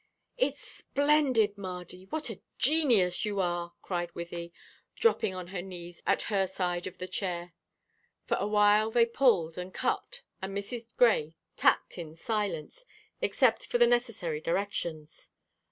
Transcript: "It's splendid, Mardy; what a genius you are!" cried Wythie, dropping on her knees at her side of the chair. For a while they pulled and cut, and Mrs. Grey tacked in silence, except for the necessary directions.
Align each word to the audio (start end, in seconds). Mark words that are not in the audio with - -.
"It's 0.35 0.63
splendid, 0.67 1.59
Mardy; 1.59 2.05
what 2.07 2.31
a 2.31 2.41
genius 2.57 3.23
you 3.23 3.39
are!" 3.39 3.73
cried 3.83 4.11
Wythie, 4.15 4.51
dropping 4.95 5.35
on 5.35 5.45
her 5.49 5.61
knees 5.61 6.01
at 6.07 6.23
her 6.23 6.47
side 6.47 6.87
of 6.87 6.97
the 6.97 7.07
chair. 7.07 7.53
For 8.25 8.35
a 8.37 8.47
while 8.47 8.89
they 8.89 9.05
pulled 9.05 9.59
and 9.59 9.71
cut, 9.71 10.23
and 10.41 10.57
Mrs. 10.57 10.97
Grey 10.97 11.35
tacked 11.55 11.99
in 11.99 12.15
silence, 12.15 12.83
except 13.21 13.67
for 13.67 13.77
the 13.77 13.85
necessary 13.85 14.41
directions. 14.41 15.29